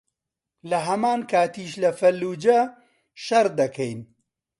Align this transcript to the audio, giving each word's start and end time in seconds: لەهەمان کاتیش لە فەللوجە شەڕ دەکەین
لەهەمان 0.69 1.21
کاتیش 1.31 1.71
لە 1.83 1.91
فەللوجە 1.99 2.59
شەڕ 3.25 3.47
دەکەین 3.59 3.99